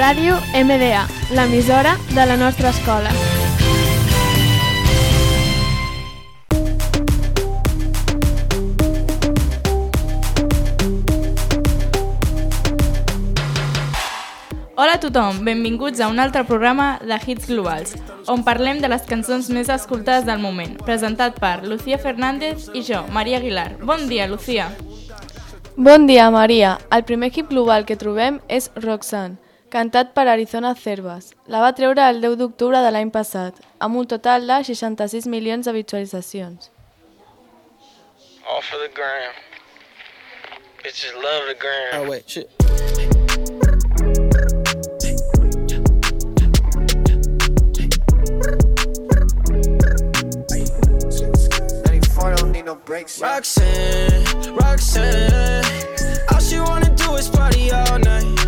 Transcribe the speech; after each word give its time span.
Ràdio 0.00 0.38
MDA, 0.56 1.02
l'emissora 1.36 1.90
de 2.14 2.24
la 2.24 2.36
nostra 2.40 2.70
escola. 2.70 3.10
Hola 14.74 14.94
a 14.94 15.00
tothom, 15.02 15.44
benvinguts 15.44 16.00
a 16.00 16.08
un 16.08 16.18
altre 16.18 16.46
programa 16.48 16.98
de 17.04 17.20
Hits 17.20 17.50
Globals, 17.50 17.92
on 18.24 18.40
parlem 18.40 18.80
de 18.80 18.88
les 18.88 19.04
cançons 19.04 19.52
més 19.52 19.68
escoltades 19.68 20.24
del 20.24 20.40
moment, 20.40 20.78
presentat 20.80 21.36
per 21.44 21.58
Lucía 21.68 22.00
Fernández 22.00 22.70
i 22.72 22.80
jo, 22.88 23.04
Maria 23.12 23.36
Aguilar. 23.36 23.76
Bon 23.84 24.08
dia, 24.08 24.24
Lucía. 24.32 24.70
Bon 25.76 26.08
dia, 26.08 26.30
Maria. 26.30 26.78
El 26.88 27.04
primer 27.04 27.34
hit 27.36 27.52
global 27.52 27.84
que 27.84 28.00
trobem 28.00 28.40
és 28.48 28.72
Roxanne, 28.80 29.36
cantat 29.70 30.12
per 30.14 30.26
Arizona 30.28 30.74
Cervas. 30.74 31.32
La 31.46 31.60
va 31.62 31.72
treure 31.78 32.08
el 32.10 32.20
10 32.20 32.36
d'octubre 32.42 32.82
de 32.84 32.90
l'any 32.90 33.10
passat, 33.14 33.62
amb 33.78 33.96
un 34.02 34.06
total 34.10 34.46
de 34.50 34.58
66 34.72 35.30
milions 35.30 35.64
de 35.66 35.72
visualitzacions. 35.78 36.70
All 38.50 38.62
for 38.62 38.78
the 38.82 38.90
gram. 38.92 39.32
Bitches 40.82 41.14
love 41.14 41.46
the 41.46 41.54
gram. 41.54 42.02
Oh 42.02 42.10
wait, 42.10 42.28
shit. 42.28 42.50
no 52.70 52.76
breaks. 52.76 53.20
Roxanne, 53.20 54.54
Roxanne. 54.54 55.64
All 56.30 56.38
she 56.38 56.58
wanna 56.60 56.94
do 56.94 57.14
is 57.16 57.28
party 57.28 57.72
all 57.72 57.98
night. 57.98 58.39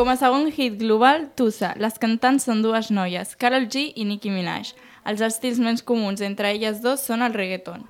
Com 0.00 0.08
a 0.08 0.14
segon 0.16 0.46
hit 0.48 0.78
global, 0.80 1.26
Tusa. 1.36 1.74
Les 1.76 1.98
cantants 2.00 2.46
són 2.48 2.62
dues 2.64 2.86
noies, 2.88 3.34
Karol 3.36 3.66
G 3.68 3.82
i 3.92 4.06
Nicki 4.08 4.30
Minaj. 4.32 4.70
Els 5.04 5.20
estils 5.20 5.58
més 5.60 5.82
comuns 5.84 6.22
entre 6.24 6.48
elles 6.54 6.78
dos 6.80 7.02
són 7.04 7.20
el 7.20 7.36
reggaeton. 7.36 7.82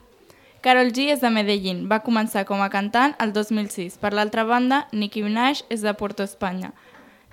Karol 0.58 0.91
G 0.91 1.06
és 1.14 1.22
de 1.22 1.31
Medellín, 1.31 1.84
va 1.86 2.00
començar 2.03 2.42
com 2.48 2.64
a 2.64 2.69
cantant 2.72 3.14
el 3.22 3.31
2006. 3.31 4.00
Per 4.03 4.11
l'altra 4.11 4.42
banda, 4.42 4.88
Nicki 4.91 5.22
Minaj 5.22 5.62
és 5.70 5.86
de 5.86 5.94
Puerto 5.94 6.27
Espanya, 6.27 6.72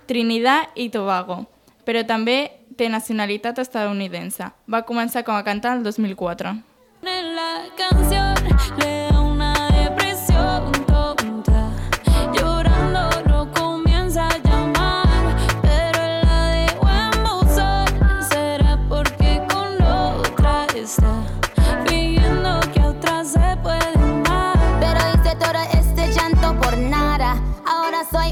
Trinidad 0.05 0.69
i 0.77 0.91
Tobago, 0.93 1.47
però 1.81 2.05
també 2.05 2.37
té 2.77 2.85
nacionalitat 2.93 3.57
estadounidense. 3.65 4.53
Va 4.69 4.85
començar 4.85 5.25
com 5.25 5.41
a 5.41 5.41
cantant 5.41 5.79
el 5.79 5.89
2004. 5.89 6.53
En 7.01 7.33
la 7.33 7.65
canción 7.81 8.16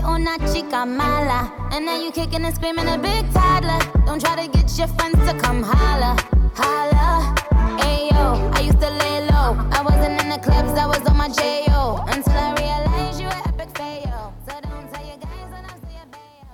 una 0.07 0.37
chica 0.51 0.85
mala. 0.85 1.51
And 1.71 1.85
now 1.85 1.99
you 1.99 2.11
kicking 2.11 2.45
and 2.45 2.55
screaming 2.55 2.87
a 2.87 2.97
big 2.97 3.31
toddler. 3.33 3.79
Don't 4.05 4.19
try 4.21 4.35
to 4.35 4.47
get 4.51 4.77
your 4.77 4.87
friends 4.87 5.19
to 5.27 5.37
come 5.37 5.63
holla. 5.63 6.15
Holla. 6.55 7.35
Ayo, 7.79 8.55
I 8.55 8.61
used 8.61 8.79
to 8.79 8.89
lay 8.89 9.25
low. 9.27 9.57
I 9.71 9.81
wasn't 9.81 10.21
in 10.21 10.29
the 10.29 10.39
clubs, 10.39 10.77
I 10.77 10.85
was 10.85 11.01
on 11.09 11.17
my 11.17 11.29
J.O. 11.29 12.03
Until 12.07 12.33
I 12.33 12.53
realized 12.53 13.19
you 13.19 13.27
were 13.27 13.43
epic 13.49 13.69
fail. 13.77 14.33
So 14.47 14.53
don't 14.61 14.87
tell 14.93 15.05
your 15.05 15.17
guys 15.17 15.49
when 15.51 15.65
I 15.65 15.75
see 15.83 15.97
a 16.01 16.07
bail. 16.11 16.47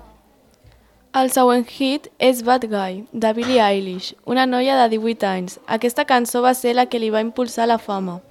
El 1.13 1.29
següent 1.29 1.68
hit 1.68 2.12
és 2.18 2.41
Bad 2.44 2.68
Guy, 2.72 3.06
de 3.12 3.33
Billie 3.33 3.62
Eilish, 3.62 4.16
una 4.25 4.45
noia 4.45 4.78
de 4.81 4.89
18 4.97 5.28
anys. 5.28 5.59
Aquesta 5.68 6.06
cançó 6.06 6.41
va 6.41 6.53
ser 6.53 6.75
la 6.75 6.88
que 6.88 7.00
li 7.00 7.09
va 7.09 7.22
impulsar 7.22 7.68
la 7.68 7.78
fama, 7.78 8.22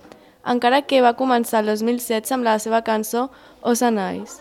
encara 0.46 0.82
que 0.82 1.02
va 1.04 1.12
començar 1.18 1.60
el 1.60 1.68
2016 1.74 2.32
amb 2.32 2.48
la 2.48 2.58
seva 2.58 2.80
cançó 2.82 3.28
Ocean 3.60 3.98
Eyes. 3.98 4.40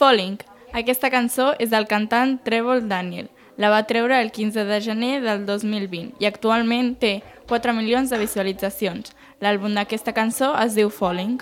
Falling. 0.00 0.38
Aquesta 0.72 1.10
cançó 1.12 1.50
és 1.60 1.68
del 1.68 1.84
cantant 1.84 2.38
Trevor 2.40 2.80
Daniel. 2.88 3.26
La 3.60 3.68
va 3.68 3.82
treure 3.84 4.16
el 4.24 4.30
15 4.32 4.64
de 4.64 4.78
gener 4.80 5.18
del 5.20 5.42
2020 5.44 6.22
i 6.24 6.28
actualment 6.28 6.94
té 7.02 7.18
4 7.50 7.74
milions 7.76 8.08
de 8.08 8.16
visualitzacions. 8.22 9.12
L'àlbum 9.44 9.76
d'aquesta 9.76 10.14
cançó 10.16 10.54
es 10.62 10.78
diu 10.78 10.88
Falling. 10.88 11.36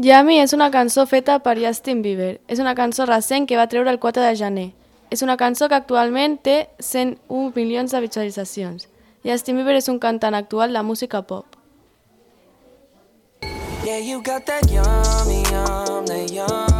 Yummy 0.00 0.36
és 0.38 0.52
una 0.54 0.68
cançó 0.70 1.02
feta 1.10 1.40
per 1.42 1.56
Justin 1.58 2.04
Bieber. 2.04 2.36
És 2.46 2.60
una 2.62 2.76
cançó 2.78 3.02
recent 3.08 3.48
que 3.50 3.56
va 3.58 3.66
treure 3.66 3.90
el 3.90 3.98
4 3.98 4.22
de 4.22 4.36
gener. 4.38 4.68
És 5.10 5.24
una 5.26 5.36
cançó 5.36 5.66
que 5.66 5.74
actualment 5.74 6.36
té 6.38 6.68
101 6.78 7.50
milions 7.56 7.90
de 7.90 8.04
visualitzacions. 8.06 8.86
Justin 9.26 9.58
Bieber 9.58 9.74
és 9.74 9.90
un 9.90 9.98
cantant 9.98 10.38
actual 10.38 10.72
de 10.72 10.82
música 10.86 11.22
pop. 11.26 11.58
Yeah, 13.84 13.98
you 13.98 14.22
got 14.22 14.46
that 14.46 14.70
yummy, 14.70 15.42
yum, 15.50 16.06
that 16.06 16.30
yum, 16.30 16.77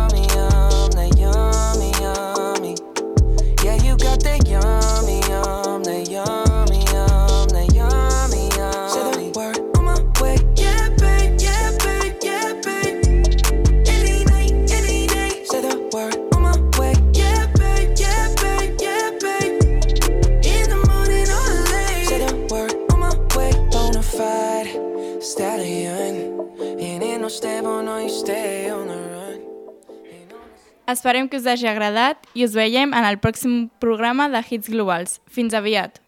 Esperem 30.89 31.29
que 31.29 31.37
us 31.37 31.47
hagi 31.47 31.69
agradat 31.69 32.25
i 32.35 32.45
us 32.47 32.55
veiem 32.57 32.95
en 32.97 33.05
el 33.05 33.19
pròxim 33.23 33.69
programa 33.79 34.27
de 34.33 34.41
Hits 34.43 34.71
Globals. 34.73 35.21
Fins 35.31 35.55
aviat! 35.55 36.01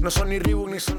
No 0.00 0.10
son 0.10 0.32
ni 0.32 0.40
Reebok 0.40 0.72
ni 0.72 0.80
son 0.80 0.98